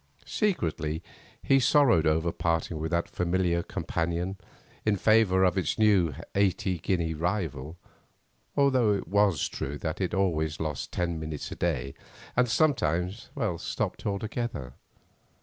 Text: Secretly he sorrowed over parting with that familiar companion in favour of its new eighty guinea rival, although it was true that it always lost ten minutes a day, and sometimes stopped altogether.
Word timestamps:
Secretly 0.25 1.03
he 1.43 1.59
sorrowed 1.59 2.07
over 2.07 2.31
parting 2.31 2.79
with 2.79 2.89
that 2.89 3.07
familiar 3.07 3.61
companion 3.61 4.35
in 4.83 4.95
favour 4.95 5.43
of 5.43 5.59
its 5.59 5.77
new 5.77 6.15
eighty 6.33 6.79
guinea 6.79 7.13
rival, 7.13 7.77
although 8.57 8.93
it 8.95 9.07
was 9.07 9.47
true 9.47 9.77
that 9.77 10.01
it 10.01 10.15
always 10.15 10.59
lost 10.59 10.91
ten 10.91 11.19
minutes 11.19 11.51
a 11.51 11.55
day, 11.55 11.93
and 12.35 12.49
sometimes 12.49 13.29
stopped 13.59 14.03
altogether. 14.07 14.73